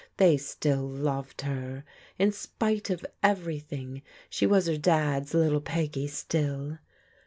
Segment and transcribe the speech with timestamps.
[0.17, 1.83] They still loved her.
[2.17, 6.79] In spite of everything she was her Dad's little Peggy still.